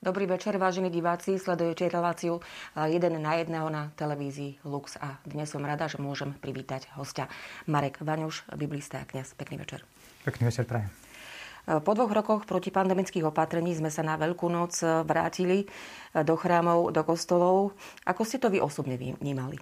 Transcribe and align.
Dobrý 0.00 0.24
večer, 0.24 0.56
vážení 0.56 0.88
diváci. 0.88 1.36
Sledujete 1.36 1.84
reláciu 1.92 2.40
1 2.72 3.20
na 3.20 3.36
jedného 3.36 3.68
na 3.68 3.92
televízii 4.00 4.64
Lux 4.64 4.96
a 4.96 5.20
dnes 5.28 5.52
som 5.52 5.60
rada, 5.60 5.92
že 5.92 6.00
môžem 6.00 6.32
privítať 6.40 6.88
hostia 6.96 7.28
Marek 7.68 8.00
Vaňuš, 8.00 8.48
biblista 8.56 8.96
a 8.96 9.04
kniaz. 9.04 9.36
Pekný 9.36 9.60
večer. 9.60 9.84
Pekný 10.24 10.48
večer, 10.48 10.64
prajem. 10.64 10.88
Po 11.84 11.92
dvoch 11.92 12.16
rokoch 12.16 12.48
protipandemických 12.48 13.28
opatrení 13.28 13.76
sme 13.76 13.92
sa 13.92 14.00
na 14.00 14.16
Veľkú 14.16 14.48
noc 14.48 14.80
vrátili 15.04 15.68
do 16.16 16.32
chrámov, 16.32 16.96
do 16.96 17.04
kostolov. 17.04 17.76
Ako 18.08 18.24
ste 18.24 18.40
to 18.40 18.48
vy 18.48 18.56
osobne 18.56 18.96
vnímali? 18.96 19.60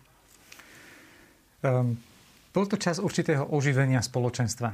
Um, 1.66 1.98
bol 2.54 2.70
to 2.70 2.78
čas 2.78 3.02
určitého 3.02 3.42
oživenia 3.50 3.98
spoločenstva. 4.06 4.70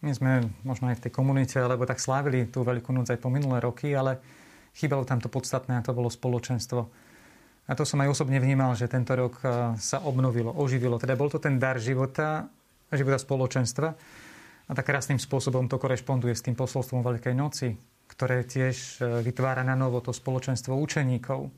My 0.00 0.12
sme 0.16 0.48
možno 0.64 0.88
aj 0.88 1.04
v 1.04 1.04
tej 1.04 1.12
komunite, 1.12 1.60
lebo 1.60 1.84
tak 1.84 2.00
slávili 2.00 2.48
tú 2.48 2.64
Veľkú 2.64 2.96
noc 2.96 3.12
aj 3.12 3.20
po 3.20 3.28
minulé 3.28 3.60
roky, 3.60 3.92
ale 3.92 4.40
Chýbalo 4.72 5.04
tam 5.04 5.20
to 5.20 5.28
podstatné 5.28 5.78
a 5.78 5.84
to 5.84 5.92
bolo 5.92 6.08
spoločenstvo. 6.08 6.88
A 7.70 7.72
to 7.78 7.86
som 7.86 8.02
aj 8.02 8.10
osobne 8.10 8.42
vnímal, 8.42 8.74
že 8.74 8.90
tento 8.90 9.14
rok 9.14 9.38
e, 9.44 9.76
sa 9.78 10.02
obnovilo, 10.02 10.50
oživilo. 10.50 10.98
Teda 10.98 11.14
bol 11.14 11.30
to 11.30 11.38
ten 11.38 11.62
dar 11.62 11.78
života, 11.78 12.50
života 12.90 13.22
spoločenstva. 13.22 13.88
A 14.66 14.72
tak 14.74 14.88
krásnym 14.88 15.20
spôsobom 15.20 15.70
to 15.70 15.78
korešponduje 15.78 16.34
s 16.34 16.42
tým 16.42 16.58
posolstvom 16.58 17.04
Veľkej 17.06 17.34
noci, 17.36 17.76
ktoré 18.10 18.42
tiež 18.42 18.98
e, 18.98 19.22
vytvára 19.22 19.62
na 19.62 19.78
novo 19.78 20.02
to 20.02 20.10
spoločenstvo 20.10 20.74
učeníkov. 20.74 21.52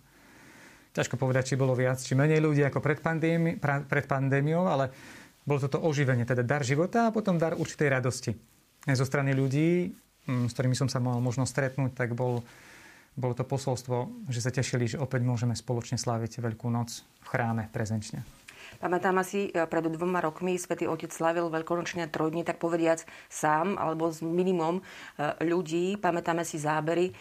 Ťažko 0.94 1.16
povedať, 1.16 1.54
či 1.54 1.58
bolo 1.58 1.74
viac, 1.74 1.98
či 1.98 2.14
menej 2.14 2.38
ľudí 2.38 2.62
ako 2.62 2.78
pred, 2.78 3.00
pandémi, 3.02 3.58
pred 3.62 4.06
pandémiou, 4.06 4.68
ale 4.68 4.94
bolo 5.42 5.58
toto 5.58 5.82
oživenie, 5.82 6.22
teda 6.28 6.46
dar 6.46 6.62
života 6.62 7.08
a 7.08 7.14
potom 7.14 7.40
dar 7.40 7.58
určitej 7.58 7.88
radosti. 7.90 8.32
Zo 8.86 9.02
strany 9.02 9.34
ľudí, 9.34 9.90
s 10.24 10.52
ktorými 10.54 10.76
som 10.76 10.86
sa 10.86 11.02
mal 11.02 11.18
možno 11.18 11.44
stretnúť, 11.48 11.96
tak 11.96 12.14
bol 12.14 12.46
bolo 13.14 13.34
to 13.34 13.46
posolstvo, 13.46 14.26
že 14.26 14.42
sa 14.42 14.50
tešili, 14.50 14.90
že 14.90 14.98
opäť 14.98 15.22
môžeme 15.22 15.54
spoločne 15.54 15.98
sláviť 15.98 16.42
Veľkú 16.42 16.66
noc 16.66 17.06
v 17.22 17.26
chráme 17.30 17.70
prezenčne. 17.70 18.26
Pamätám 18.82 19.22
si, 19.22 19.48
e, 19.48 19.64
pred 19.64 19.86
dvoma 19.86 20.18
rokmi 20.20 20.58
svätý 20.58 20.90
Otec 20.90 21.08
slavil 21.08 21.46
veľkonočné 21.48 22.10
trojdni, 22.10 22.42
tak 22.42 22.58
povediac 22.58 23.06
sám, 23.30 23.78
alebo 23.78 24.10
s 24.10 24.20
minimum 24.20 24.80
e, 24.80 24.82
ľudí. 25.46 25.96
Pamätáme 25.96 26.42
si 26.42 26.58
zábery, 26.58 27.08
e, 27.08 27.14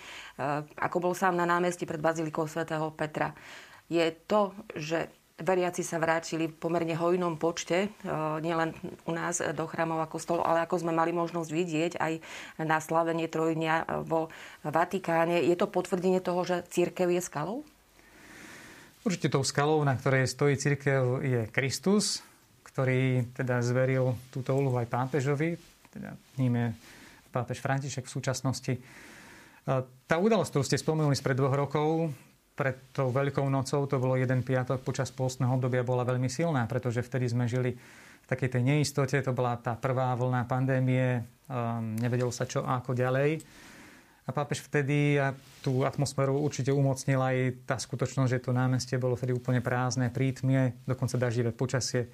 ako 0.76 0.98
bol 1.00 1.14
sám 1.14 1.38
na 1.38 1.46
námestí 1.46 1.86
pred 1.86 2.02
bazilikou 2.02 2.50
svätého 2.50 2.90
Petra. 2.92 3.38
Je 3.86 4.04
to, 4.26 4.52
že 4.74 5.14
veriaci 5.42 5.82
sa 5.82 5.98
vrátili 5.98 6.46
v 6.46 6.54
pomerne 6.54 6.94
hojnom 6.94 7.42
počte, 7.42 7.90
e, 7.90 8.10
nielen 8.40 8.78
u 9.10 9.12
nás 9.14 9.42
do 9.42 9.66
chrámov 9.66 10.06
a 10.06 10.08
kostolov, 10.08 10.46
ale 10.46 10.62
ako 10.62 10.86
sme 10.86 10.94
mali 10.94 11.10
možnosť 11.10 11.50
vidieť 11.50 11.92
aj 11.98 12.14
na 12.62 12.78
slavenie 12.78 13.26
trojdňa 13.26 14.06
vo 14.06 14.30
Vatikáne. 14.62 15.42
Je 15.42 15.58
to 15.58 15.66
potvrdenie 15.66 16.22
toho, 16.22 16.46
že 16.46 16.62
církev 16.70 17.10
je 17.10 17.22
skalou? 17.22 17.66
Určite 19.04 19.34
tou 19.34 19.44
skalou, 19.44 19.82
na 19.82 19.98
ktorej 19.98 20.30
stojí 20.30 20.56
církev, 20.56 21.26
je 21.26 21.42
Kristus, 21.50 22.22
ktorý 22.64 23.34
teda 23.34 23.60
zveril 23.66 24.16
túto 24.30 24.54
úlohu 24.54 24.80
aj 24.80 24.88
pápežovi, 24.88 25.58
teda 25.92 26.14
ním 26.38 26.54
je 26.56 26.68
pápež 27.34 27.58
František 27.60 28.06
v 28.06 28.16
súčasnosti. 28.16 28.74
E, 28.78 28.82
tá 30.06 30.16
udalosť, 30.22 30.50
ktorú 30.54 30.64
ste 30.64 30.78
spomenuli 30.78 31.18
spred 31.18 31.42
dvoch 31.42 31.58
rokov, 31.58 32.14
pred 32.54 32.78
tou 32.94 33.10
Veľkou 33.10 33.50
nocou, 33.50 33.90
to 33.90 33.98
bolo 33.98 34.14
jeden 34.14 34.46
piatok 34.46 34.86
počas 34.86 35.10
pôstneho 35.10 35.50
obdobia, 35.58 35.82
bola 35.82 36.06
veľmi 36.06 36.30
silná, 36.30 36.70
pretože 36.70 37.02
vtedy 37.02 37.26
sme 37.26 37.50
žili 37.50 37.74
v 38.24 38.26
takej 38.30 38.50
tej 38.56 38.64
neistote, 38.64 39.18
to 39.20 39.34
bola 39.34 39.58
tá 39.58 39.74
prvá 39.74 40.14
vlna 40.14 40.46
pandémie, 40.46 41.26
um, 41.50 41.98
nevedelo 41.98 42.30
sa 42.30 42.46
čo 42.46 42.62
a 42.62 42.80
ako 42.80 42.94
ďalej. 42.94 43.42
A 44.24 44.32
pápež 44.32 44.64
vtedy 44.64 45.20
a 45.20 45.36
tú 45.60 45.84
atmosféru 45.84 46.40
určite 46.40 46.72
umocnil 46.72 47.20
aj 47.20 47.68
tá 47.68 47.76
skutočnosť, 47.76 48.32
že 48.32 48.40
to 48.40 48.56
námestie 48.56 48.96
bolo 48.96 49.20
vtedy 49.20 49.36
úplne 49.36 49.60
prázdne, 49.60 50.08
prítmie, 50.08 50.80
dokonca 50.88 51.20
daždivé 51.20 51.52
počasie. 51.52 52.08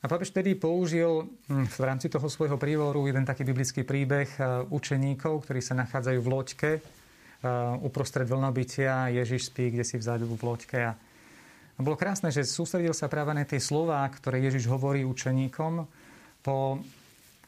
A 0.00 0.08
pápež 0.08 0.32
vtedy 0.32 0.56
použil 0.56 1.28
hm, 1.50 1.68
v 1.68 1.82
rámci 1.84 2.08
toho 2.08 2.24
svojho 2.32 2.56
prívoru 2.56 3.04
jeden 3.04 3.28
taký 3.28 3.44
biblický 3.44 3.84
príbeh 3.84 4.30
uh, 4.38 4.64
učeníkov, 4.72 5.44
ktorí 5.44 5.60
sa 5.60 5.76
nachádzajú 5.76 6.18
v 6.22 6.30
loďke 6.30 6.70
uprostred 7.82 8.26
vlnobytia 8.26 9.10
Ježiš 9.10 9.50
spí, 9.50 9.74
kde 9.74 9.82
si 9.82 9.98
vzadu 9.98 10.30
v 10.30 10.42
loďke. 10.42 10.78
A 10.78 10.94
bolo 11.82 11.98
krásne, 11.98 12.30
že 12.30 12.46
sústredil 12.46 12.94
sa 12.94 13.10
práve 13.10 13.34
na 13.34 13.42
tie 13.42 13.58
slová, 13.58 14.06
ktoré 14.06 14.38
Ježiš 14.38 14.70
hovorí 14.70 15.02
učeníkom 15.02 15.82
po, 16.44 16.78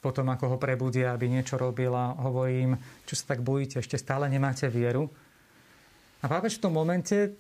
po 0.03 0.11
tom, 0.11 0.27
ako 0.35 0.55
ho 0.55 0.59
prebudia, 0.59 1.15
aby 1.15 1.31
niečo 1.31 1.55
robil 1.55 1.95
a 1.95 2.17
hovorí 2.27 2.67
im, 2.67 2.73
čo 3.07 3.15
sa 3.15 3.37
tak 3.37 3.47
bojíte, 3.47 3.79
ešte 3.79 4.01
stále 4.01 4.27
nemáte 4.27 4.67
vieru. 4.67 5.07
A 6.25 6.27
pápež 6.27 6.59
v 6.59 6.67
tom 6.67 6.75
momente, 6.75 7.37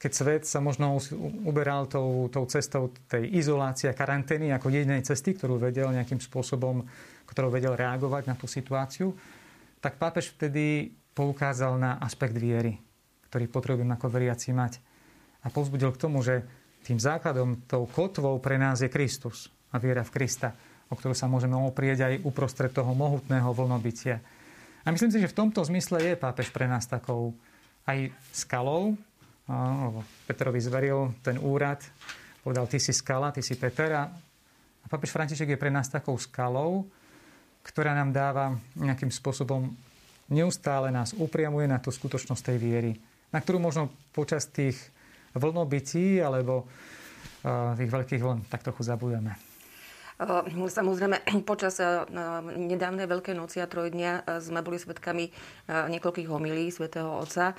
keď 0.00 0.12
svet 0.14 0.42
sa 0.46 0.62
možno 0.64 0.96
uberal 1.44 1.90
tou, 1.90 2.30
tou 2.32 2.46
cestou 2.48 2.94
tej 3.10 3.26
izolácie 3.36 3.90
a 3.90 3.98
karantény 3.98 4.54
ako 4.54 4.72
jedinej 4.72 5.04
cesty, 5.04 5.36
ktorú 5.36 5.60
vedel 5.60 5.92
nejakým 5.92 6.22
spôsobom, 6.22 6.86
ktorou 7.28 7.50
vedel 7.52 7.76
reagovať 7.76 8.30
na 8.30 8.38
tú 8.38 8.48
situáciu, 8.48 9.12
tak 9.82 9.98
pápež 10.00 10.32
vtedy 10.32 10.94
poukázal 11.14 11.76
na 11.76 11.98
aspekt 11.98 12.36
viery, 12.36 12.78
ktorý 13.28 13.46
potrebujem 13.50 13.90
ako 13.94 14.06
veriaci 14.08 14.50
mať. 14.54 14.82
A 15.44 15.48
povzbudil 15.48 15.92
k 15.94 16.00
tomu, 16.00 16.20
že 16.20 16.44
tým 16.84 17.00
základom, 17.00 17.64
tou 17.68 17.84
kotvou 17.88 18.40
pre 18.40 18.56
nás 18.56 18.80
je 18.80 18.92
Kristus 18.92 19.52
a 19.72 19.80
viera 19.80 20.04
v 20.04 20.12
Krista, 20.12 20.52
o 20.88 20.94
ktorú 20.96 21.12
sa 21.12 21.28
môžeme 21.28 21.56
oprieť 21.56 22.08
aj 22.08 22.14
uprostred 22.24 22.72
toho 22.72 22.92
mohutného 22.96 23.48
vlnobytia. 23.52 24.20
A 24.84 24.88
myslím 24.88 25.12
si, 25.12 25.20
že 25.20 25.28
v 25.28 25.38
tomto 25.44 25.60
zmysle 25.60 26.00
je 26.00 26.14
pápež 26.16 26.48
pre 26.48 26.64
nás 26.64 26.88
takou 26.88 27.36
aj 27.84 28.12
skalou, 28.32 28.96
Petrovi 30.30 30.62
zveril 30.62 31.10
ten 31.26 31.34
úrad, 31.42 31.82
povedal, 32.46 32.70
ty 32.70 32.78
si 32.78 32.94
skala, 32.94 33.34
ty 33.34 33.42
si 33.42 33.58
Peter. 33.58 33.90
A 33.98 34.86
pápež 34.86 35.10
František 35.10 35.54
je 35.54 35.58
pre 35.58 35.74
nás 35.74 35.90
takou 35.90 36.14
skalou, 36.22 36.86
ktorá 37.66 37.92
nám 37.92 38.14
dáva 38.14 38.54
nejakým 38.78 39.10
spôsobom 39.10 39.74
neustále 40.30 40.94
nás 40.94 41.12
upriamuje 41.12 41.66
na 41.66 41.82
tú 41.82 41.90
skutočnosť 41.90 42.54
tej 42.54 42.58
viery, 42.62 42.92
na 43.34 43.42
ktorú 43.42 43.58
možno 43.58 43.90
počas 44.14 44.46
tých 44.48 44.78
vlnobytí 45.34 46.22
alebo 46.22 46.66
tých 47.76 47.90
veľkých 47.90 48.22
vln 48.22 48.40
tak 48.48 48.64
trochu 48.64 48.86
zabudeme. 48.86 49.36
Samozrejme, 50.50 51.24
počas 51.50 51.80
nedávnej 52.56 53.08
Veľkej 53.08 53.34
noci 53.34 53.58
a 53.64 53.70
trojdnia 53.70 54.20
sme 54.44 54.60
boli 54.60 54.76
svedkami 54.76 55.32
niekoľkých 55.68 56.28
homilí 56.28 56.68
svätého 56.68 57.08
Otca. 57.08 57.56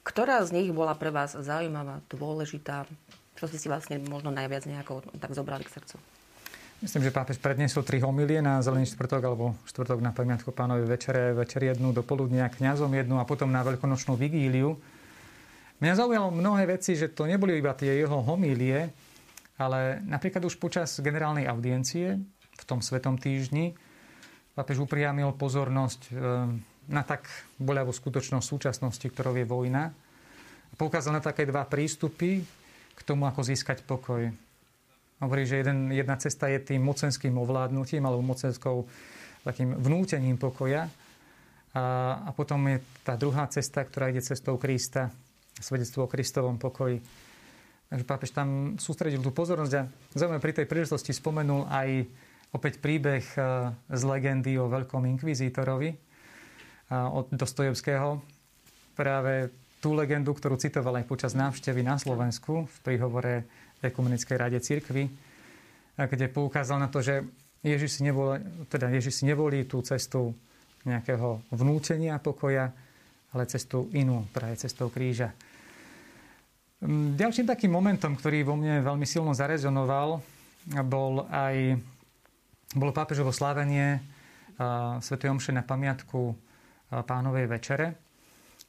Ktorá 0.00 0.40
z 0.48 0.56
nich 0.56 0.72
bola 0.72 0.96
pre 0.96 1.12
vás 1.12 1.36
zaujímavá, 1.36 2.00
dôležitá? 2.08 2.88
Čo 3.36 3.44
ste 3.52 3.60
si 3.60 3.68
vlastne 3.68 4.00
možno 4.00 4.32
najviac 4.32 4.64
nejako 4.64 5.04
tak 5.20 5.36
zobrali 5.36 5.68
k 5.68 5.76
srdcu? 5.76 6.17
Myslím, 6.78 7.10
že 7.10 7.10
pápež 7.10 7.42
predniesol 7.42 7.82
tri 7.82 7.98
homilie 7.98 8.38
na 8.38 8.62
zelený 8.62 8.86
štvrtok 8.94 9.22
alebo 9.26 9.58
štvrtok 9.66 9.98
na 9.98 10.14
pamiatku 10.14 10.54
pánovi 10.54 10.86
večere, 10.86 11.34
večer 11.34 11.66
jednu, 11.66 11.90
do 11.90 12.06
poludnia 12.06 12.46
kňazom 12.46 12.94
jednu 12.94 13.18
a 13.18 13.26
potom 13.26 13.50
na 13.50 13.66
veľkonočnú 13.66 14.14
vigíliu. 14.14 14.78
Mňa 15.82 15.94
zaujalo 15.98 16.30
mnohé 16.30 16.70
veci, 16.78 16.94
že 16.94 17.10
to 17.10 17.26
neboli 17.26 17.58
iba 17.58 17.74
tie 17.74 17.98
jeho 17.98 18.22
homílie, 18.22 18.94
ale 19.58 19.98
napríklad 20.06 20.46
už 20.46 20.54
počas 20.62 21.02
generálnej 21.02 21.50
audiencie 21.50 22.14
v 22.58 22.62
tom 22.62 22.78
Svetom 22.78 23.18
týždni 23.18 23.74
pápež 24.54 24.82
upriamil 24.82 25.34
pozornosť 25.34 26.00
e, 26.06 26.12
na 26.90 27.02
tak 27.06 27.26
boľavú 27.62 27.94
skutočnosť 27.94 28.42
súčasnosti, 28.42 29.06
ktorou 29.06 29.34
je 29.34 29.46
vojna. 29.46 29.94
Poukázal 30.74 31.14
na 31.14 31.22
také 31.22 31.42
dva 31.42 31.62
prístupy 31.62 32.42
k 32.94 33.00
tomu, 33.02 33.26
ako 33.26 33.46
získať 33.46 33.82
pokoj. 33.82 34.30
Hovorí, 35.18 35.42
že 35.46 35.66
jeden, 35.66 35.90
jedna 35.90 36.14
cesta 36.14 36.46
je 36.46 36.62
tým 36.62 36.82
mocenským 36.82 37.34
ovládnutím 37.34 38.06
alebo 38.06 38.22
mocenskou 38.22 38.86
takým 39.42 39.74
vnútením 39.74 40.38
pokoja. 40.38 40.86
A, 41.74 41.82
a 42.26 42.30
potom 42.30 42.62
je 42.70 42.78
tá 43.02 43.18
druhá 43.18 43.46
cesta, 43.50 43.82
ktorá 43.82 44.14
ide 44.14 44.22
cestou 44.22 44.54
Krista, 44.56 45.10
svedectvo 45.58 46.06
o 46.06 46.10
Kristovom 46.10 46.56
pokoji. 46.56 47.02
Takže 47.88 48.04
pápež 48.04 48.30
tam 48.36 48.76
sústredil 48.76 49.24
tú 49.24 49.32
pozornosť 49.32 49.74
a 49.80 49.88
zaujímavé 50.12 50.44
pri 50.44 50.54
tej 50.60 50.66
príležitosti 50.68 51.16
spomenul 51.16 51.64
aj 51.72 52.04
opäť 52.52 52.84
príbeh 52.84 53.24
e, 53.32 53.40
z 53.72 54.02
legendy 54.04 54.60
o 54.60 54.68
veľkom 54.68 55.08
inkvizítorovi 55.16 55.90
e, 55.92 55.96
od 56.92 57.32
Dostojevského. 57.32 58.20
Práve 58.92 59.48
tú 59.80 59.96
legendu, 59.96 60.36
ktorú 60.36 60.60
citoval 60.60 61.00
aj 61.00 61.06
počas 61.08 61.32
návštevy 61.32 61.80
na 61.80 61.96
Slovensku 61.96 62.68
v 62.68 62.76
príhovore 62.84 63.48
Ekumenickej 63.82 64.36
rade 64.38 64.58
cirkvy, 64.60 65.06
kde 65.98 66.26
poukázal 66.30 66.78
na 66.78 66.88
to, 66.90 67.02
že 67.02 67.22
Ježiš 67.62 67.98
si, 67.98 68.00
nevolí, 68.06 68.38
teda 68.70 68.86
Ježiš 68.90 69.22
si 69.22 69.24
nevolí 69.26 69.66
tú 69.66 69.82
cestu 69.82 70.34
nejakého 70.86 71.42
vnútenia 71.50 72.22
pokoja, 72.22 72.70
ale 73.34 73.50
cestu 73.50 73.90
inú, 73.92 74.24
ktorá 74.30 74.54
je 74.54 74.66
cestou 74.66 74.88
kríža. 74.88 75.34
Mm, 76.80 77.18
ďalším 77.18 77.46
takým 77.50 77.74
momentom, 77.74 78.14
ktorý 78.14 78.46
vo 78.46 78.54
mne 78.54 78.82
veľmi 78.86 79.02
silno 79.02 79.34
zarezonoval, 79.34 80.22
bol 80.86 81.26
aj 81.30 81.78
bolo 82.76 82.92
pápežovo 82.92 83.32
slávenie 83.32 83.96
Sv. 85.00 85.14
Omše 85.16 85.56
na 85.56 85.64
pamiatku 85.64 86.36
pánovej 86.92 87.46
večere. 87.48 88.07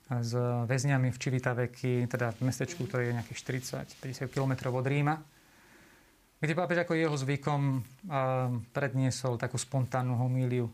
S 0.10 0.34
väzňami 0.66 1.14
v 1.14 1.22
Čivitaveky, 1.22 2.10
teda 2.10 2.34
v 2.34 2.50
mestečku, 2.50 2.90
ktoré 2.90 3.14
je 3.14 3.18
nejakých 3.22 3.40
40-50 4.02 4.34
km 4.34 4.74
od 4.74 4.86
Ríma, 4.86 5.22
kde 6.42 6.58
pápež 6.58 6.82
ako 6.82 6.98
jeho 6.98 7.14
zvykom 7.14 7.84
predniesol 8.74 9.38
takú 9.38 9.62
spontánnu 9.62 10.18
homíliu. 10.18 10.66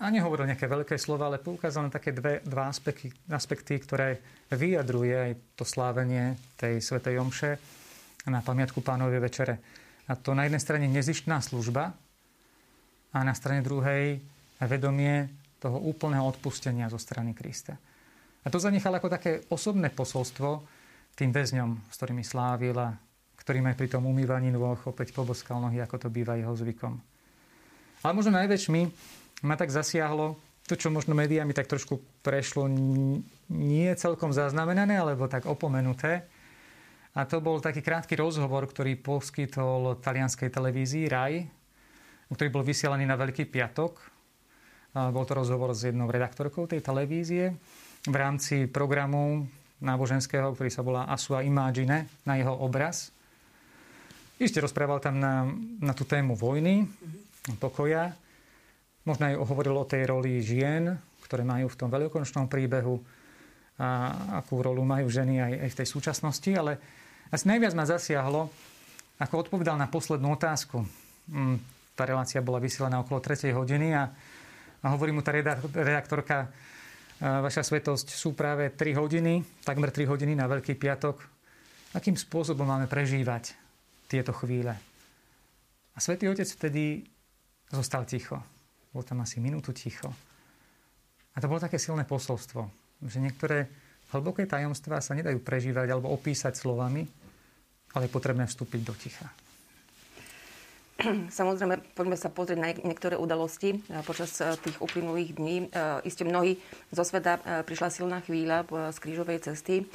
A 0.00 0.08
nehovoril 0.08 0.48
nejaké 0.48 0.64
veľké 0.64 0.96
slova, 0.96 1.28
ale 1.28 1.42
poukázal 1.42 1.88
na 1.88 1.92
také 1.92 2.16
dve, 2.16 2.40
dva 2.46 2.72
aspekty, 2.72 3.12
aspekty, 3.28 3.76
ktoré 3.76 4.22
vyjadruje 4.48 5.12
aj 5.12 5.32
to 5.58 5.64
slávenie 5.68 6.40
tej 6.56 6.80
svätej 6.80 7.20
Omše 7.20 7.50
na 8.30 8.40
pamiatku 8.40 8.80
pánovej 8.80 9.20
večere. 9.20 9.54
A 10.08 10.16
to 10.16 10.32
na 10.32 10.48
jednej 10.48 10.62
strane 10.62 10.86
nezištná 10.88 11.44
služba 11.44 11.92
a 13.12 13.18
na 13.24 13.34
strane 13.36 13.60
druhej 13.60 14.20
vedomie 14.62 15.28
toho 15.60 15.76
úplného 15.76 16.24
odpustenia 16.24 16.88
zo 16.88 16.96
strany 16.96 17.36
Krista. 17.36 17.76
A 18.40 18.48
to 18.48 18.56
zanechal 18.56 18.96
ako 18.96 19.12
také 19.12 19.44
osobné 19.52 19.92
posolstvo 19.92 20.64
tým 21.12 21.28
väzňom, 21.30 21.92
s 21.92 21.94
ktorými 22.00 22.24
slávil 22.24 22.76
a 22.80 22.96
ktorým 23.36 23.68
aj 23.68 23.76
pri 23.76 23.88
tom 23.92 24.08
umývaní 24.08 24.48
nôh 24.48 24.80
opäť 24.88 25.12
poboskal 25.12 25.60
nohy, 25.60 25.80
ako 25.84 25.96
to 26.00 26.08
býva 26.08 26.40
jeho 26.40 26.56
zvykom. 26.56 26.96
Ale 28.00 28.16
možno 28.16 28.32
najväčšmi 28.40 28.80
ma 29.44 29.60
tak 29.60 29.68
zasiahlo 29.68 30.40
to, 30.64 30.78
čo 30.78 30.88
možno 30.88 31.12
médiami 31.12 31.52
tak 31.52 31.68
trošku 31.68 32.00
prešlo 32.24 32.64
nie 33.50 33.90
celkom 33.98 34.32
zaznamenané, 34.32 34.96
alebo 34.96 35.28
tak 35.28 35.44
opomenuté. 35.44 36.24
A 37.12 37.26
to 37.26 37.42
bol 37.42 37.58
taký 37.58 37.82
krátky 37.82 38.14
rozhovor, 38.14 38.70
ktorý 38.70 38.94
poskytol 38.96 39.98
talianskej 39.98 40.48
televízii 40.48 41.10
RAI, 41.10 41.42
ktorý 42.30 42.48
bol 42.54 42.62
vysielaný 42.62 43.02
na 43.04 43.18
Veľký 43.18 43.50
piatok 43.50 44.19
bol 44.90 45.22
to 45.22 45.38
rozhovor 45.38 45.70
s 45.70 45.86
jednou 45.86 46.10
redaktorkou 46.10 46.66
tej 46.66 46.82
televízie 46.82 47.54
v 48.06 48.16
rámci 48.16 48.66
programu 48.66 49.46
náboženského, 49.80 50.52
ktorý 50.52 50.70
sa 50.70 50.82
volá 50.84 51.08
Asua 51.08 51.46
Imagine, 51.46 52.10
na 52.26 52.36
jeho 52.36 52.52
obraz. 52.52 53.14
Ešte 54.40 54.60
rozprával 54.60 55.00
tam 55.00 55.20
na, 55.20 55.44
na 55.80 55.92
tú 55.92 56.08
tému 56.08 56.36
vojny, 56.36 56.88
pokoja. 57.60 58.12
Možno 59.04 59.28
aj 59.28 59.36
hovoril 59.36 59.76
o 59.76 59.88
tej 59.88 60.08
roli 60.08 60.40
žien, 60.44 60.96
ktoré 61.24 61.44
majú 61.44 61.68
v 61.68 61.78
tom 61.78 61.88
veľkonočnom 61.88 62.48
príbehu 62.48 63.00
a 63.80 64.12
akú 64.44 64.60
rolu 64.60 64.84
majú 64.84 65.08
ženy 65.08 65.40
aj, 65.40 65.52
aj 65.64 65.70
v 65.72 65.78
tej 65.80 65.88
súčasnosti. 65.88 66.50
Ale 66.52 66.76
asi 67.32 67.48
najviac 67.48 67.72
ma 67.72 67.88
zasiahlo, 67.88 68.52
ako 69.16 69.34
odpovedal 69.48 69.80
na 69.80 69.88
poslednú 69.88 70.36
otázku. 70.36 70.84
Mm, 71.32 71.56
tá 71.96 72.04
relácia 72.04 72.44
bola 72.44 72.60
vysielaná 72.60 73.00
okolo 73.00 73.24
3. 73.24 73.52
hodiny 73.56 73.96
a 73.96 74.12
a 74.80 74.86
hovorí 74.92 75.12
mu 75.12 75.20
tá 75.20 75.32
redaktorka, 75.32 76.48
vaša 77.20 77.60
svetosť, 77.60 78.16
sú 78.16 78.32
práve 78.32 78.72
3 78.72 78.96
hodiny, 78.96 79.44
takmer 79.60 79.92
3 79.92 80.08
hodiny 80.08 80.32
na 80.32 80.48
Veľký 80.48 80.72
piatok. 80.80 81.20
Akým 81.92 82.16
spôsobom 82.16 82.64
máme 82.64 82.88
prežívať 82.88 83.52
tieto 84.08 84.32
chvíle? 84.32 84.72
A 85.92 85.98
svätý 86.00 86.32
Otec 86.32 86.48
vtedy 86.48 87.04
zostal 87.68 88.08
ticho. 88.08 88.40
Bol 88.88 89.04
tam 89.04 89.20
asi 89.20 89.36
minútu 89.36 89.76
ticho. 89.76 90.08
A 91.34 91.36
to 91.38 91.46
bolo 91.46 91.60
také 91.60 91.76
silné 91.76 92.08
posolstvo, 92.08 92.66
že 93.04 93.20
niektoré 93.20 93.68
hlboké 94.16 94.48
tajomstvá 94.48 94.98
sa 95.04 95.12
nedajú 95.12 95.38
prežívať 95.44 95.92
alebo 95.92 96.10
opísať 96.10 96.56
slovami, 96.56 97.04
ale 97.94 98.06
je 98.08 98.16
potrebné 98.16 98.48
vstúpiť 98.48 98.80
do 98.80 98.94
ticha. 98.96 99.28
Samozrejme, 101.38 101.80
poďme 101.96 102.16
sa 102.16 102.28
pozrieť 102.28 102.58
na 102.60 102.68
niektoré 102.72 103.16
udalosti 103.16 103.76
e, 103.76 104.04
počas 104.04 104.36
e, 104.40 104.52
tých 104.60 104.76
uplynulých 104.80 105.30
dní. 105.36 105.56
E, 105.64 106.04
Isté 106.04 106.28
mnohí 106.28 106.60
zo 106.92 107.04
sveta 107.04 107.64
prišla 107.64 107.88
silná 107.88 108.18
chvíľa 108.20 108.66
z 108.92 108.98
krížovej 109.00 109.38
cesty 109.50 109.86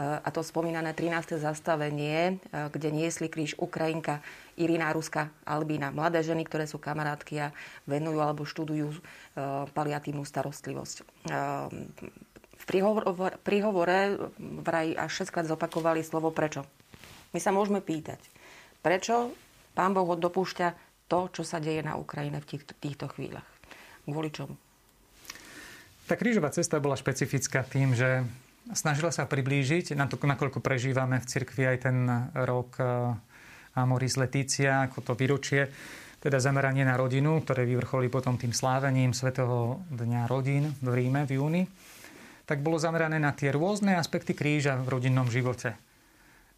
a 0.00 0.32
to 0.32 0.40
spomínané 0.40 0.96
13. 0.96 1.36
zastavenie, 1.36 2.40
kde 2.48 2.88
niesli 2.88 3.28
kríž 3.28 3.58
Ukrajinka 3.60 4.24
Irina 4.56 4.88
Ruska 4.96 5.28
Albína. 5.44 5.92
Mladé 5.92 6.24
ženy, 6.24 6.46
ktoré 6.48 6.64
sú 6.64 6.80
kamarátky 6.80 7.34
a 7.42 7.52
venujú 7.84 8.22
alebo 8.22 8.48
študujú 8.48 8.96
paliatívnu 9.76 10.24
starostlivosť. 10.24 11.04
V 12.56 12.64
príhovore 13.44 13.98
vraj 14.40 14.94
až 14.96 15.26
6 15.26 15.34
krát 15.36 15.46
zopakovali 15.50 16.00
slovo 16.00 16.32
prečo. 16.32 16.64
My 17.36 17.42
sa 17.42 17.52
môžeme 17.52 17.84
pýtať, 17.84 18.24
prečo 18.80 19.36
Pán 19.74 19.94
Boh 19.94 20.06
dopúšťa 20.18 20.74
to, 21.10 21.26
čo 21.34 21.42
sa 21.42 21.58
deje 21.58 21.82
na 21.82 21.98
Ukrajine 21.98 22.38
v 22.38 22.46
týchto, 22.46 22.72
týchto 22.78 23.06
chvíľach. 23.10 23.46
Kvôli 24.06 24.30
čomu? 24.30 24.54
Tá 26.06 26.18
krížová 26.18 26.50
cesta 26.50 26.82
bola 26.82 26.98
špecifická 26.98 27.62
tým, 27.62 27.94
že 27.94 28.26
snažila 28.74 29.14
sa 29.14 29.26
priblížiť, 29.26 29.94
na 29.94 30.10
to, 30.10 30.18
nakoľko 30.18 30.58
prežívame 30.62 31.22
v 31.22 31.28
cirkvi 31.28 31.64
aj 31.70 31.78
ten 31.86 31.96
rok 32.34 32.78
eh, 32.82 33.78
Amoris 33.78 34.18
Letícia, 34.18 34.90
ako 34.90 34.98
to 35.06 35.12
výročie, 35.14 35.70
teda 36.20 36.36
zameranie 36.42 36.84
na 36.84 36.98
rodinu, 36.98 37.40
ktoré 37.40 37.64
vyvrcholí 37.64 38.12
potom 38.12 38.36
tým 38.36 38.52
slávením 38.52 39.16
Svetého 39.16 39.80
dňa 39.88 40.28
rodín 40.28 40.74
v 40.82 40.88
Ríme 40.92 41.24
v 41.24 41.40
júni, 41.40 41.62
tak 42.44 42.60
bolo 42.60 42.76
zamerané 42.76 43.22
na 43.22 43.30
tie 43.30 43.54
rôzne 43.54 43.94
aspekty 43.96 44.34
kríža 44.34 44.76
v 44.82 44.98
rodinnom 44.98 45.30
živote. 45.30 45.78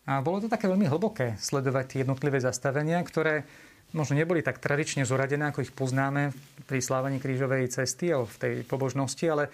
A 0.03 0.19
bolo 0.19 0.43
to 0.43 0.51
také 0.51 0.67
veľmi 0.67 0.91
hlboké 0.91 1.39
sledovať 1.39 1.85
tie 1.87 1.99
jednotlivé 2.03 2.43
zastavenia, 2.43 2.99
ktoré 3.07 3.47
možno 3.95 4.19
neboli 4.19 4.43
tak 4.43 4.59
tradične 4.59 5.07
zoradené, 5.07 5.53
ako 5.53 5.63
ich 5.63 5.71
poznáme 5.71 6.35
pri 6.67 6.83
slávení 6.83 7.23
krížovej 7.23 7.71
cesty 7.71 8.11
alebo 8.11 8.27
v 8.27 8.41
tej 8.41 8.55
pobožnosti, 8.67 9.23
ale 9.31 9.53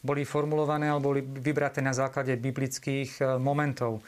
boli 0.00 0.24
formulované 0.24 0.88
alebo 0.88 1.12
boli 1.12 1.20
vybraté 1.20 1.84
na 1.84 1.92
základe 1.92 2.34
biblických 2.40 3.10
e, 3.20 3.22
momentov. 3.36 4.00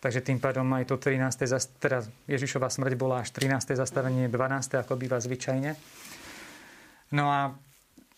Takže 0.00 0.24
tým 0.24 0.38
pádom 0.40 0.64
aj 0.76 0.88
to 0.92 0.96
13. 0.96 1.48
Zast- 1.48 1.76
teda 1.80 2.04
Ježišova 2.28 2.68
smrť 2.68 2.92
bola 3.00 3.24
až 3.24 3.32
13. 3.32 3.76
zastavenie, 3.80 4.28
12. 4.28 4.82
ako 4.84 4.96
býva 4.96 5.20
zvyčajne. 5.20 5.76
No 7.16 7.28
a, 7.28 7.52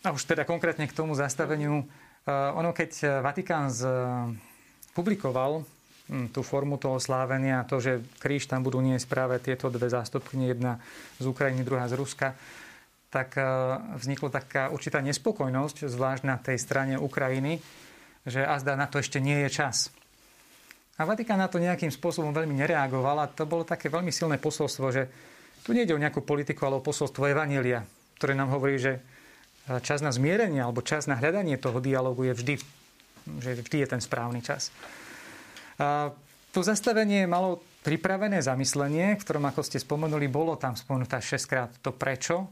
a 0.05 0.09
už 0.11 0.23
teda 0.23 0.43
konkrétne 0.43 0.87
k 0.87 0.95
tomu 0.95 1.17
zastaveniu. 1.17 1.83
Uh, 2.23 2.55
ono, 2.55 2.71
keď 2.71 3.19
Vatikán 3.19 3.67
z, 3.67 3.83
publikoval 4.95 5.67
tú 6.07 6.43
formu 6.43 6.75
toho 6.75 6.99
slávenia, 6.99 7.63
to, 7.63 7.79
že 7.79 8.03
kríž 8.19 8.51
tam 8.51 8.59
budú 8.59 8.83
niesť 8.83 9.07
práve 9.07 9.39
tieto 9.39 9.71
dve 9.71 9.87
zástupkyne, 9.87 10.51
jedna 10.51 10.83
z 11.15 11.25
Ukrajiny, 11.31 11.63
druhá 11.63 11.87
z 11.87 11.95
Ruska, 11.95 12.35
tak 13.07 13.39
e, 13.39 13.45
vznikla 14.01 14.29
taká 14.33 14.63
určitá 14.73 14.99
nespokojnosť, 14.99 15.87
zvlášť 15.87 16.23
na 16.27 16.35
tej 16.41 16.57
strane 16.59 16.95
Ukrajiny, 16.99 17.63
že 18.27 18.43
azda 18.43 18.75
na 18.75 18.89
to 18.91 18.99
ešte 18.99 19.23
nie 19.23 19.47
je 19.47 19.49
čas. 19.53 19.93
A 20.99 21.07
Vatikán 21.07 21.39
na 21.39 21.49
to 21.49 21.57
nejakým 21.57 21.89
spôsobom 21.89 22.35
veľmi 22.35 22.53
nereagoval 22.53 23.23
a 23.23 23.31
to 23.31 23.47
bolo 23.47 23.65
také 23.65 23.89
veľmi 23.89 24.11
silné 24.13 24.37
posolstvo, 24.37 24.87
že 24.91 25.03
tu 25.63 25.71
nejde 25.71 25.95
o 25.95 26.01
nejakú 26.01 26.21
politiku, 26.21 26.67
ale 26.67 26.83
o 26.83 26.85
posolstvo 26.85 27.31
Evanielia, 27.31 27.87
ktoré 28.19 28.35
nám 28.35 28.51
hovorí, 28.51 28.75
že 28.75 28.99
e, 28.99 29.79
čas 29.79 30.03
na 30.03 30.11
zmierenie 30.11 30.59
alebo 30.59 30.83
čas 30.83 31.07
na 31.07 31.15
hľadanie 31.15 31.55
toho 31.55 31.79
dialogu 31.79 32.27
je 32.27 32.33
vždy, 32.35 32.55
že 33.39 33.51
vždy 33.63 33.77
je 33.85 33.87
ten 33.87 34.01
správny 34.03 34.43
čas. 34.43 34.67
To 36.53 36.59
zastavenie 36.61 37.25
malo 37.25 37.65
pripravené 37.83 38.39
zamyslenie, 38.39 39.17
v 39.17 39.23
ktorom, 39.25 39.43
ako 39.49 39.65
ste 39.65 39.81
spomenuli, 39.81 40.29
bolo 40.29 40.55
tam 40.55 40.77
spomenuté 40.77 41.17
6 41.19 41.49
krát 41.49 41.71
to 41.81 41.91
prečo. 41.91 42.47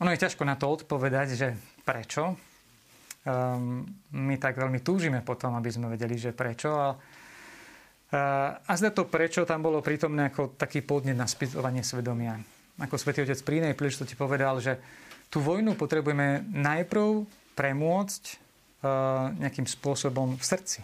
Ono 0.00 0.10
je 0.12 0.22
ťažko 0.22 0.44
na 0.44 0.60
to 0.60 0.68
odpovedať, 0.68 1.28
že 1.36 1.48
prečo. 1.82 2.36
Um, 3.20 3.84
my 4.16 4.40
tak 4.40 4.56
veľmi 4.56 4.80
túžime 4.80 5.20
potom, 5.20 5.52
aby 5.56 5.68
sme 5.68 5.92
vedeli, 5.92 6.16
že 6.16 6.32
prečo. 6.32 6.72
A, 6.72 6.88
a 8.60 8.72
zda 8.76 8.92
to 8.92 9.08
prečo 9.08 9.44
tam 9.44 9.60
bolo 9.60 9.84
prítomné 9.84 10.32
ako 10.32 10.56
taký 10.56 10.80
podnet 10.84 11.16
na 11.16 11.28
spýtovanie 11.28 11.84
svedomia. 11.84 12.40
Ako 12.80 12.96
svätý 12.96 13.24
Otec 13.24 13.40
pri 13.44 13.60
inej 13.60 13.76
príležitosti 13.76 14.16
povedal, 14.16 14.56
že 14.60 14.80
tú 15.28 15.44
vojnu 15.44 15.76
potrebujeme 15.76 16.48
najprv 16.48 17.28
premôcť 17.56 18.22
uh, 18.28 19.32
nejakým 19.36 19.68
spôsobom 19.68 20.40
v 20.40 20.44
srdci 20.44 20.80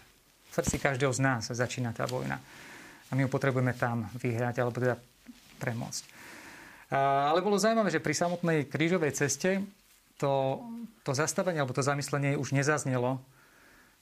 srdci 0.56 0.80
každého 0.80 1.12
z 1.12 1.20
nás 1.20 1.42
začína 1.52 1.92
tá 1.92 2.08
vojna. 2.08 2.40
A 3.06 3.14
my 3.14 3.24
ju 3.24 3.28
potrebujeme 3.28 3.76
tam 3.76 4.08
vyhrať, 4.16 4.64
alebo 4.64 4.80
teda 4.80 4.96
premôcť. 5.60 6.02
Ale 6.96 7.44
bolo 7.44 7.60
zaujímavé, 7.60 7.92
že 7.92 8.00
pri 8.00 8.14
samotnej 8.16 8.58
krížovej 8.64 9.12
ceste 9.12 9.60
to, 10.16 10.64
to 11.04 11.12
zastavenie 11.12 11.60
alebo 11.60 11.76
to 11.76 11.84
zamyslenie 11.84 12.38
už 12.40 12.56
nezaznelo. 12.56 13.20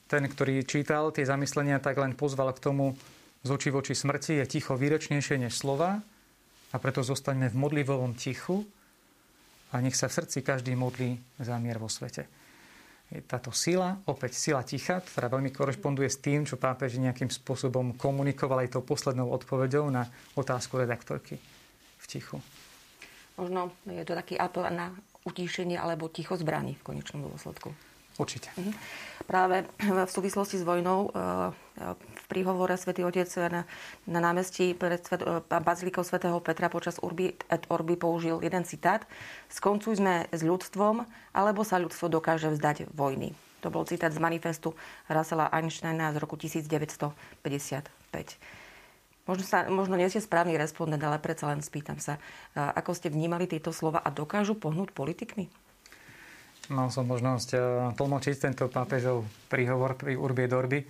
Ten, 0.06 0.28
ktorý 0.28 0.62
čítal 0.62 1.10
tie 1.10 1.24
zamyslenia, 1.26 1.80
tak 1.80 1.96
len 1.98 2.14
pozval 2.14 2.52
k 2.52 2.62
tomu 2.62 2.94
z 3.42 3.48
očí 3.50 3.72
voči 3.72 3.96
smrti 3.96 4.44
je 4.44 4.44
ticho 4.46 4.76
výrečnejšie 4.76 5.40
než 5.40 5.56
slova 5.56 6.04
a 6.70 6.76
preto 6.76 7.00
zostaňme 7.00 7.48
v 7.48 7.56
modlivovom 7.56 8.12
tichu 8.14 8.68
a 9.72 9.80
nech 9.80 9.96
sa 9.96 10.12
v 10.12 10.16
srdci 10.22 10.44
každý 10.44 10.76
modlí 10.76 11.18
za 11.40 11.56
mier 11.56 11.80
vo 11.80 11.88
svete 11.88 12.28
je 13.14 13.22
táto 13.22 13.54
sila, 13.54 14.02
opäť 14.10 14.34
sila 14.34 14.66
ticha, 14.66 14.98
ktorá 14.98 15.30
veľmi 15.30 15.54
korešponduje 15.54 16.10
s 16.10 16.18
tým, 16.18 16.42
čo 16.42 16.58
pápež 16.58 16.98
nejakým 16.98 17.30
spôsobom 17.30 17.94
komunikoval 17.94 18.66
aj 18.66 18.74
tou 18.74 18.82
poslednou 18.82 19.30
odpovedou 19.30 19.86
na 19.86 20.10
otázku 20.34 20.82
redaktorky 20.82 21.38
v 21.98 22.04
tichu. 22.10 22.42
Možno 23.38 23.70
je 23.86 24.02
to 24.02 24.18
taký 24.18 24.34
apel 24.34 24.66
na 24.70 24.90
utíšenie 25.22 25.78
alebo 25.78 26.10
ticho 26.10 26.34
zbraní 26.34 26.74
v 26.78 26.94
konečnom 26.94 27.24
dôsledku. 27.30 27.70
Určite. 28.14 28.50
Mhm. 28.54 28.72
Práve 29.26 29.66
v 29.80 30.10
súvislosti 30.10 30.58
s 30.58 30.66
vojnou 30.66 31.10
v 31.10 32.13
príhovore 32.34 32.74
svätý 32.74 33.06
Otec 33.06 33.30
na, 33.46 33.62
na 34.10 34.18
námestí 34.18 34.74
pred 34.74 34.98
svet, 35.06 35.22
Bazilikou 35.46 36.02
svätého 36.02 36.34
Petra 36.42 36.66
počas 36.66 36.98
Urbi 36.98 37.30
et 37.46 37.62
Orbi 37.70 37.94
použil 37.94 38.42
jeden 38.42 38.66
citát. 38.66 39.06
Skoncujme 39.46 40.26
s 40.34 40.42
ľudstvom, 40.42 41.06
alebo 41.30 41.62
sa 41.62 41.78
ľudstvo 41.78 42.10
dokáže 42.10 42.50
vzdať 42.50 42.90
vojny. 42.90 43.38
To 43.62 43.70
bol 43.70 43.86
citát 43.86 44.10
z 44.10 44.18
manifestu 44.18 44.74
Russella 45.06 45.46
Einsteina 45.54 46.10
z 46.10 46.18
roku 46.18 46.34
1955. 46.34 47.14
Možno, 49.24 49.44
sa, 49.46 49.64
možno 49.70 49.94
nie 49.94 50.10
ste 50.10 50.20
správny 50.20 50.58
respondent, 50.58 51.00
ale 51.00 51.22
predsa 51.22 51.48
len 51.48 51.62
spýtam 51.64 51.96
sa, 51.96 52.18
ako 52.52 52.92
ste 52.92 53.08
vnímali 53.08 53.48
tieto 53.48 53.72
slova 53.72 54.02
a 54.02 54.12
dokážu 54.12 54.58
pohnúť 54.58 54.92
politikmi? 54.92 55.48
Mal 56.72 56.88
som 56.88 57.04
možnosť 57.04 57.48
e, 57.52 57.58
tlmočiť 57.92 58.36
tento 58.40 58.64
pápežov 58.72 59.28
príhovor 59.52 60.00
pri 60.00 60.16
Urbie 60.16 60.48
Dorby. 60.48 60.80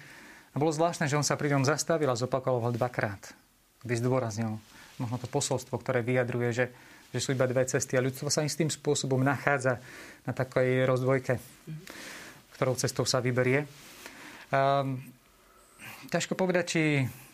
A 0.55 0.63
bolo 0.63 0.71
zvláštne, 0.71 1.11
že 1.11 1.19
on 1.19 1.27
sa 1.27 1.35
pri 1.35 1.51
ňom 1.51 1.67
zastavil 1.67 2.07
a 2.07 2.15
zopakoval 2.15 2.71
dvakrát, 2.79 3.35
aby 3.83 3.95
zdôraznil 3.99 4.57
možno 5.03 5.19
to 5.19 5.27
posolstvo, 5.27 5.75
ktoré 5.83 6.07
vyjadruje, 6.07 6.51
že, 6.55 6.67
že 7.11 7.19
sú 7.19 7.35
iba 7.35 7.51
dve 7.51 7.67
cesty 7.67 7.99
a 7.99 8.05
ľudstvo 8.05 8.31
sa 8.31 8.47
istým 8.47 8.71
spôsobom 8.71 9.19
nachádza 9.19 9.83
na 10.23 10.31
takej 10.31 10.87
rozdvojke, 10.87 11.43
ktorou 12.55 12.79
cestou 12.79 13.03
sa 13.03 13.19
vyberie. 13.19 13.67
Um, 14.55 15.03
ťažko 16.15 16.39
povedať, 16.39 16.65
či 16.71 16.83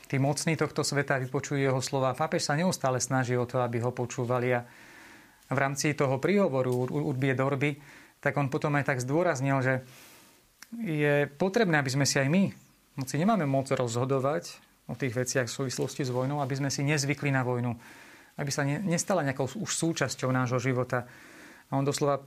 tí 0.08 0.16
mocní 0.16 0.56
tohto 0.56 0.80
sveta 0.80 1.20
vypočujú 1.20 1.60
jeho 1.60 1.80
slova. 1.84 2.16
Pápež 2.16 2.48
sa 2.48 2.56
neustále 2.56 2.98
snaží 2.98 3.36
o 3.36 3.44
to, 3.44 3.60
aby 3.60 3.84
ho 3.84 3.92
počúvali 3.92 4.56
a 4.56 4.64
v 5.50 5.58
rámci 5.58 5.92
toho 5.92 6.16
príhovoru 6.22 6.72
Urbie 6.88 7.34
Dorby, 7.34 7.76
tak 8.22 8.38
on 8.38 8.48
potom 8.48 8.78
aj 8.78 8.94
tak 8.94 9.02
zdôraznil, 9.02 9.58
že 9.60 9.74
je 10.78 11.26
potrebné, 11.26 11.82
aby 11.82 11.90
sme 11.90 12.06
si 12.06 12.22
aj 12.22 12.30
my, 12.30 12.69
moci 13.00 13.16
nemáme 13.16 13.48
moc 13.48 13.72
rozhodovať 13.72 14.60
o 14.84 14.94
tých 14.94 15.16
veciach 15.16 15.48
v 15.48 15.56
súvislosti 15.64 16.04
s 16.04 16.12
vojnou, 16.12 16.44
aby 16.44 16.52
sme 16.60 16.68
si 16.68 16.84
nezvykli 16.84 17.32
na 17.32 17.40
vojnu, 17.40 17.72
aby 18.36 18.50
sa 18.52 18.60
nestala 18.64 19.24
nejakou 19.24 19.48
už 19.56 19.70
súčasťou 19.72 20.28
nášho 20.28 20.60
života. 20.60 21.08
A 21.72 21.80
on 21.80 21.86
doslova 21.88 22.20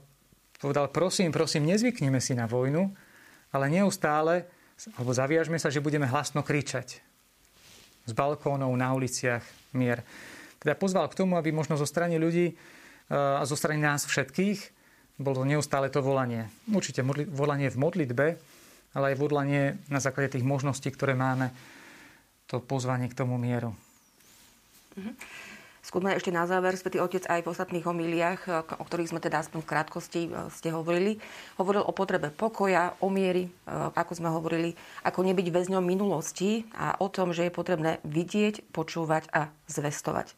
povedal, 0.58 0.90
prosím, 0.90 1.30
prosím, 1.30 1.70
nezvyknime 1.70 2.18
si 2.18 2.34
na 2.34 2.50
vojnu, 2.50 2.90
ale 3.54 3.70
neustále, 3.70 4.50
alebo 4.98 5.14
zaviažme 5.14 5.62
sa, 5.62 5.70
že 5.70 5.84
budeme 5.84 6.10
hlasno 6.10 6.42
kričať 6.42 6.98
z 8.04 8.12
balkónov, 8.12 8.74
na 8.74 8.90
uliciach 8.92 9.46
mier. 9.78 10.02
Teda 10.58 10.74
pozval 10.74 11.06
k 11.08 11.18
tomu, 11.22 11.38
aby 11.38 11.54
možno 11.54 11.78
zo 11.78 11.86
strany 11.86 12.18
ľudí 12.18 12.52
e, 12.52 12.54
a 13.14 13.44
zo 13.46 13.54
strany 13.54 13.80
nás 13.80 14.04
všetkých 14.04 14.74
bolo 15.20 15.46
neustále 15.46 15.88
to 15.88 16.02
volanie. 16.02 16.50
Určite 16.66 17.06
volanie 17.30 17.70
v 17.70 17.78
modlitbe, 17.78 18.26
ale 18.94 19.12
aj 19.12 19.20
volanie 19.20 19.62
na 19.90 19.98
základe 19.98 20.38
tých 20.38 20.46
možností, 20.46 20.88
ktoré 20.88 21.18
máme, 21.18 21.50
to 22.46 22.62
pozvanie 22.62 23.10
k 23.10 23.18
tomu 23.18 23.36
mieru. 23.36 23.74
Mm-hmm. 24.94 25.14
Skúsme 25.84 26.16
ešte 26.16 26.32
na 26.32 26.48
záver, 26.48 26.80
Svetý 26.80 26.96
Otec 26.96 27.28
aj 27.28 27.44
v 27.44 27.50
ostatných 27.52 27.84
homíliách, 27.84 28.40
e, 28.48 28.50
o 28.80 28.84
ktorých 28.88 29.12
sme 29.12 29.20
teda 29.20 29.44
aspoň 29.44 29.60
v 29.60 29.68
krátkosti 29.68 30.20
e, 30.32 30.48
ste 30.48 30.72
hovorili, 30.72 31.20
hovoril 31.60 31.84
o 31.84 31.92
potrebe 31.92 32.32
pokoja, 32.32 32.96
o 33.04 33.12
miery, 33.12 33.46
e, 33.46 33.50
ako 33.92 34.16
sme 34.16 34.32
hovorili, 34.32 34.72
ako 35.04 35.20
nebyť 35.20 35.44
väzňom 35.52 35.84
minulosti 35.84 36.64
a 36.72 36.96
o 36.96 37.12
tom, 37.12 37.36
že 37.36 37.44
je 37.44 37.52
potrebné 37.52 38.00
vidieť, 38.00 38.64
počúvať 38.72 39.28
a 39.36 39.52
zvestovať. 39.68 40.32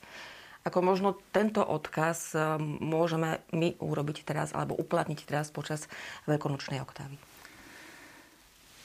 Ako 0.66 0.82
možno 0.82 1.14
tento 1.30 1.62
odkaz 1.62 2.34
môžeme 2.82 3.38
my 3.54 3.78
urobiť 3.78 4.26
teraz 4.26 4.50
alebo 4.50 4.74
uplatniť 4.74 5.22
teraz 5.22 5.54
počas 5.54 5.86
veľkonočnej 6.26 6.82
oktávy. 6.82 7.14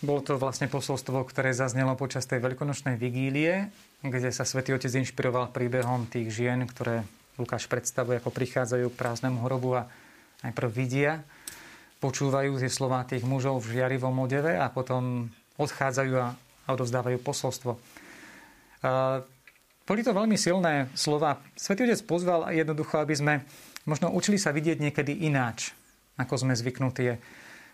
Bolo 0.02 0.26
to 0.26 0.42
vlastne 0.42 0.66
posolstvo, 0.66 1.22
ktoré 1.30 1.54
zaznelo 1.54 1.94
počas 1.94 2.26
tej 2.26 2.42
veľkonočnej 2.42 2.98
vigílie 2.98 3.70
kde 4.02 4.34
sa 4.34 4.50
svätý 4.50 4.74
Otec 4.74 4.90
inšpiroval 4.90 5.54
príbehom 5.54 6.10
tých 6.10 6.34
žien, 6.34 6.66
ktoré 6.66 7.06
Lukáš 7.38 7.70
predstavuje, 7.70 8.18
ako 8.18 8.34
prichádzajú 8.34 8.90
k 8.90 8.98
prázdnemu 8.98 9.46
hrobu 9.46 9.78
a 9.78 9.86
najprv 10.42 10.70
vidia, 10.74 11.22
počúvajú 12.02 12.58
tie 12.58 12.72
slova 12.74 13.06
tých 13.06 13.22
mužov 13.22 13.62
v 13.62 13.78
žiarivom 13.78 14.18
odeve 14.26 14.58
a 14.58 14.74
potom 14.74 15.30
odchádzajú 15.62 16.14
a 16.18 16.34
odovzdávajú 16.66 17.22
posolstvo. 17.22 17.78
Boli 19.86 20.02
to 20.02 20.18
veľmi 20.18 20.34
silné 20.34 20.90
slova. 20.98 21.38
Svetý 21.54 21.86
Otec 21.86 22.02
pozval 22.10 22.50
jednoducho, 22.50 22.98
aby 23.06 23.14
sme 23.14 23.34
možno 23.86 24.10
učili 24.10 24.42
sa 24.42 24.50
vidieť 24.50 24.82
niekedy 24.82 25.30
ináč, 25.30 25.78
ako 26.18 26.42
sme 26.42 26.58
zvyknutí. 26.58 27.22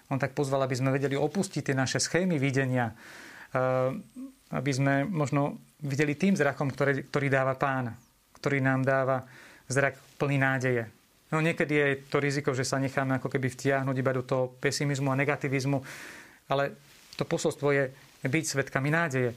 On 0.07 0.19
tak 0.19 0.31
pozval, 0.31 0.63
aby 0.63 0.75
sme 0.75 0.95
vedeli 0.95 1.19
opustiť 1.19 1.71
tie 1.71 1.75
naše 1.75 1.99
schémy 1.99 2.39
videnia, 2.39 2.95
aby 4.51 4.71
sme 4.71 5.03
možno 5.03 5.59
videli 5.83 6.15
tým 6.15 6.35
zrakom, 6.39 6.71
ktorý, 6.71 7.11
ktorý 7.11 7.27
dáva 7.27 7.59
pán, 7.59 7.91
ktorý 8.39 8.63
nám 8.63 8.87
dáva 8.87 9.27
zrak 9.67 9.99
plný 10.15 10.37
nádeje. 10.39 10.83
No 11.27 11.43
niekedy 11.43 11.73
je 11.75 11.89
to 12.07 12.23
riziko, 12.23 12.55
že 12.55 12.63
sa 12.63 12.79
necháme 12.79 13.19
ako 13.19 13.27
keby 13.27 13.51
vtiahnuť 13.51 13.95
iba 13.99 14.11
do 14.15 14.23
toho 14.23 14.55
pesimizmu 14.63 15.11
a 15.11 15.19
negativizmu, 15.19 15.83
ale 16.47 16.79
to 17.19 17.27
posolstvo 17.27 17.67
je 17.75 17.91
byť 18.23 18.43
svetkami 18.47 18.87
nádeje. 18.87 19.35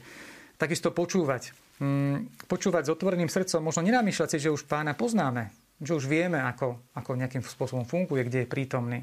Takisto 0.55 0.95
počúvať. 0.95 1.51
Mm, 1.83 2.31
počúvať 2.47 2.87
s 2.87 2.93
otvoreným 2.93 3.27
srdcom, 3.27 3.65
možno 3.65 3.83
nenamýšľať 3.83 4.37
si, 4.37 4.37
že 4.39 4.53
už 4.53 4.69
pána 4.69 4.95
poznáme, 4.95 5.49
že 5.81 5.97
už 5.97 6.05
vieme, 6.07 6.39
ako, 6.39 6.79
ako 6.95 7.17
nejakým 7.17 7.41
spôsobom 7.43 7.83
funguje, 7.83 8.23
kde 8.23 8.45
je 8.45 8.47
prítomný. 8.47 9.01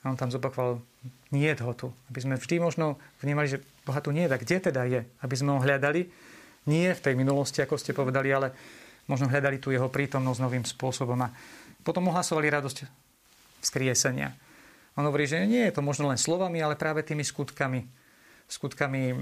A 0.00 0.08
on 0.08 0.16
tam 0.16 0.32
zopakoval, 0.32 0.80
nie 1.28 1.48
je 1.52 1.60
ho 1.60 1.72
tu. 1.76 1.88
Aby 2.08 2.18
sme 2.24 2.34
vždy 2.40 2.56
možno 2.56 2.96
vnímali, 3.20 3.52
že 3.52 3.60
Boha 3.84 4.00
tu 4.00 4.12
nie 4.16 4.24
je, 4.24 4.32
tak 4.32 4.42
kde 4.48 4.56
teda 4.72 4.82
je? 4.88 5.00
Aby 5.20 5.34
sme 5.36 5.56
ho 5.56 5.60
hľadali 5.60 6.08
nie 6.68 6.88
v 6.92 7.04
tej 7.04 7.14
minulosti, 7.16 7.60
ako 7.60 7.76
ste 7.76 7.92
povedali, 7.92 8.32
ale 8.32 8.52
možno 9.08 9.28
hľadali 9.28 9.60
tu 9.60 9.72
jeho 9.72 9.92
prítomnosť 9.92 10.40
novým 10.40 10.64
spôsobom 10.64 11.16
a 11.20 11.32
potom 11.84 12.08
ohlasovali 12.08 12.48
radosť 12.48 12.78
vzkriesenia. 13.60 14.32
On 14.96 15.04
hovorí, 15.04 15.28
že 15.28 15.44
nie 15.44 15.68
je 15.68 15.76
to 15.76 15.84
možno 15.84 16.08
len 16.08 16.20
slovami, 16.20 16.60
ale 16.60 16.76
práve 16.76 17.04
tými 17.04 17.24
skutkami. 17.24 17.84
Skutkami 18.50 19.14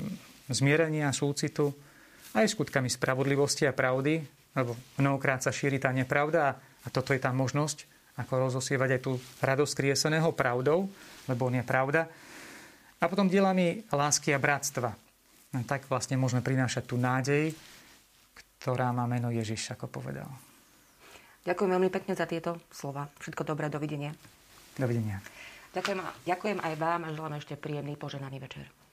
zmierenia, 0.49 1.13
súcitu, 1.13 1.75
aj 2.33 2.55
skutkami 2.57 2.89
spravodlivosti 2.89 3.69
a 3.69 3.77
pravdy, 3.77 4.25
lebo 4.57 4.75
mnohokrát 4.97 5.45
sa 5.45 5.53
šíri 5.53 5.77
tá 5.77 5.93
nepravda 5.93 6.57
a 6.59 6.89
toto 6.89 7.13
je 7.13 7.21
tá 7.21 7.31
možnosť, 7.31 7.85
ako 8.19 8.51
rozosievať 8.51 8.99
aj 8.99 9.01
tú 9.01 9.13
radosť 9.39 9.75
krieseného 9.79 10.35
pravdou, 10.35 10.91
lebo 11.31 11.47
on 11.47 11.55
je 11.55 11.65
pravda. 11.65 12.11
A 12.99 13.07
potom 13.07 13.31
dielami 13.31 13.87
lásky 13.95 14.35
a 14.35 14.43
bratstva. 14.43 14.91
No 15.55 15.63
tak 15.63 15.87
vlastne 15.87 16.19
môžeme 16.19 16.43
prinášať 16.43 16.83
tú 16.85 16.99
nádej, 16.99 17.55
ktorá 18.59 18.91
má 18.91 19.07
meno 19.07 19.31
Ježiš, 19.31 19.73
ako 19.79 19.87
povedal. 19.87 20.27
Ďakujem 21.47 21.71
veľmi 21.79 21.91
pekne 21.95 22.13
za 22.19 22.27
tieto 22.27 22.59
slova. 22.69 23.07
Všetko 23.23 23.47
dobré, 23.47 23.71
dovidenia. 23.71 24.13
Dovidenia. 24.75 25.23
Ďakujem, 25.73 25.99
ďakujem 26.27 26.59
aj 26.59 26.75
vám 26.75 27.01
a 27.07 27.15
želám 27.15 27.39
ešte 27.39 27.55
príjemný 27.55 27.95
poženaný 27.95 28.43
večer. 28.43 28.88